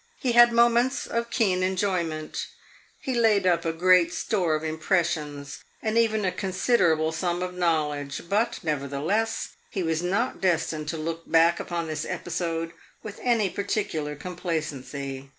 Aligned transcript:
He 0.19 0.31
had 0.31 0.51
moments 0.51 1.05
of 1.05 1.29
keen 1.29 1.61
enjoyment; 1.61 2.47
he 3.01 3.13
laid 3.13 3.45
up 3.45 3.65
a 3.65 3.71
great 3.71 4.11
store 4.11 4.55
of 4.55 4.63
impressions 4.63 5.59
and 5.79 5.95
even 5.95 6.25
a 6.25 6.31
considerable 6.31 7.11
sum 7.11 7.43
of 7.43 7.53
knowledge. 7.53 8.27
But, 8.27 8.57
nevertheless, 8.63 9.49
he 9.69 9.83
was 9.83 10.01
not 10.01 10.41
destined 10.41 10.89
to 10.89 10.97
look 10.97 11.29
back 11.29 11.59
upon 11.59 11.85
this 11.85 12.03
episode 12.03 12.71
with 13.03 13.19
any 13.21 13.47
particular 13.51 14.15
complacency. 14.15 15.29